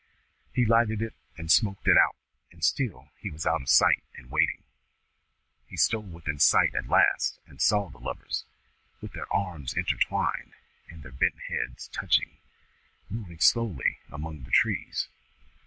[0.51, 2.15] He lighted it, and smoked it out,
[2.51, 4.63] and still he was out of sight and waiting.
[5.67, 8.43] He stole within sight at last, and saw the lovers,
[8.99, 10.53] with their arms entwined
[10.89, 12.39] and their bent heads touching,
[13.11, 15.07] moving slowly among the trees.